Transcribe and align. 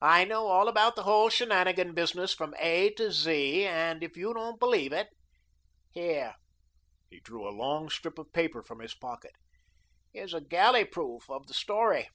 I 0.00 0.24
know 0.24 0.46
all 0.46 0.66
about 0.66 0.96
the 0.96 1.02
whole 1.02 1.28
shananigan 1.28 1.92
business 1.94 2.32
from 2.32 2.54
A 2.58 2.88
to 2.94 3.12
Z, 3.12 3.66
and 3.66 4.02
if 4.02 4.16
you 4.16 4.32
don't 4.32 4.58
believe 4.58 4.94
it 4.94 5.10
here," 5.92 6.36
he 7.10 7.20
drew 7.20 7.46
a 7.46 7.52
long 7.52 7.90
strip 7.90 8.18
of 8.18 8.32
paper 8.32 8.62
from 8.62 8.78
his 8.78 8.94
pocket, 8.94 9.34
"here's 10.10 10.32
a 10.32 10.40
galley 10.40 10.86
proof 10.86 11.28
of 11.28 11.48
the 11.48 11.52
story." 11.52 12.08